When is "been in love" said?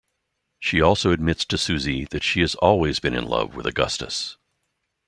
2.99-3.55